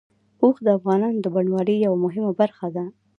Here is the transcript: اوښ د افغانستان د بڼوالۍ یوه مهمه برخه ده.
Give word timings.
اوښ 0.41 0.55
د 0.65 0.67
افغانستان 0.77 1.15
د 1.21 1.25
بڼوالۍ 1.35 1.75
یوه 1.85 1.97
مهمه 2.05 2.31
برخه 2.39 2.67
ده. 2.75 2.85